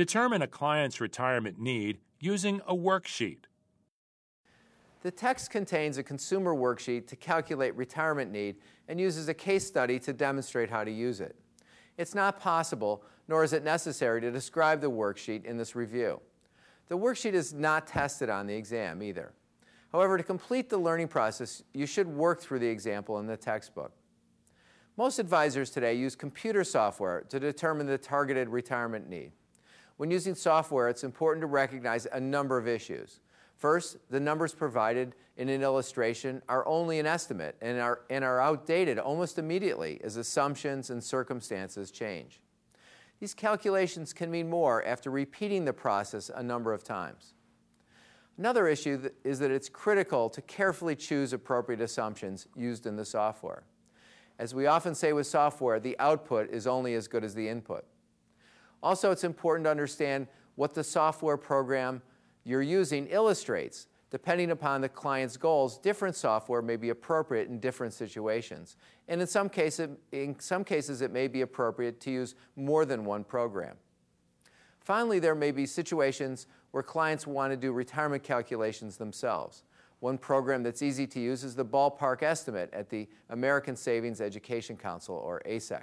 [0.00, 3.40] Determine a client's retirement need using a worksheet.
[5.02, 8.56] The text contains a consumer worksheet to calculate retirement need
[8.88, 11.36] and uses a case study to demonstrate how to use it.
[11.98, 16.22] It's not possible, nor is it necessary, to describe the worksheet in this review.
[16.88, 19.34] The worksheet is not tested on the exam either.
[19.92, 23.92] However, to complete the learning process, you should work through the example in the textbook.
[24.96, 29.32] Most advisors today use computer software to determine the targeted retirement need.
[30.00, 33.20] When using software, it's important to recognize a number of issues.
[33.58, 38.40] First, the numbers provided in an illustration are only an estimate and are, and are
[38.40, 42.40] outdated almost immediately as assumptions and circumstances change.
[43.20, 47.34] These calculations can mean more after repeating the process a number of times.
[48.38, 53.64] Another issue is that it's critical to carefully choose appropriate assumptions used in the software.
[54.38, 57.84] As we often say with software, the output is only as good as the input.
[58.82, 60.26] Also, it's important to understand
[60.56, 62.02] what the software program
[62.44, 63.86] you're using illustrates.
[64.10, 68.76] Depending upon the client's goals, different software may be appropriate in different situations.
[69.06, 73.04] And in some, cases, in some cases, it may be appropriate to use more than
[73.04, 73.76] one program.
[74.80, 79.62] Finally, there may be situations where clients want to do retirement calculations themselves.
[80.00, 84.76] One program that's easy to use is the ballpark estimate at the American Savings Education
[84.76, 85.82] Council, or ASEC.